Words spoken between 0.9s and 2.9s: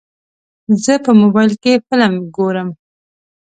په موبایل کې فلم ګورم.